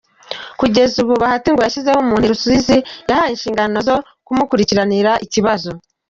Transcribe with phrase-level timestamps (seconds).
[0.59, 2.77] Kugeza ubu Bahati ngo yashyizeho umuntu i Rusizi
[3.09, 5.69] yahaye inshingano zo kumukurikiranira iki kibazo.